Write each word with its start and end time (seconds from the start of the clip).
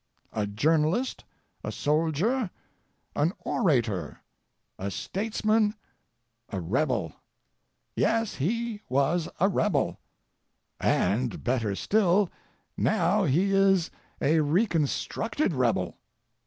A 0.33 0.47
journalist, 0.47 1.25
a 1.63 1.71
soldier, 1.71 2.49
an 3.15 3.33
orator, 3.41 4.21
a 4.79 4.89
statesman, 4.89 5.75
a 6.49 6.59
rebel. 6.59 7.13
Yes, 7.95 8.33
he 8.37 8.81
was 8.89 9.29
a 9.39 9.47
rebel; 9.47 9.99
and, 10.79 11.43
better 11.43 11.75
still, 11.75 12.31
now 12.75 13.25
he 13.25 13.51
is 13.51 13.91
a 14.19 14.39
reconstructed 14.39 15.53
rebel. 15.53 15.99